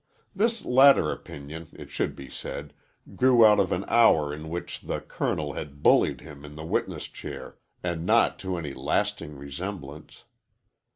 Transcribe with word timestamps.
This 0.35 0.65
latter 0.65 1.11
opinion, 1.11 1.67
it 1.73 1.91
should 1.91 2.15
be 2.15 2.27
said, 2.27 2.73
grew 3.15 3.45
out 3.45 3.59
of 3.59 3.71
an 3.71 3.85
hour 3.87 4.33
in 4.33 4.49
which 4.49 4.79
the 4.81 4.99
Colonel 4.99 5.53
had 5.53 5.83
bullied 5.83 6.21
him 6.21 6.43
in 6.43 6.55
the 6.55 6.65
witness 6.65 7.03
chair, 7.07 7.59
and 7.83 8.03
not 8.03 8.39
to 8.39 8.57
any 8.57 8.73
lasting 8.73 9.35
resemblance. 9.35 10.23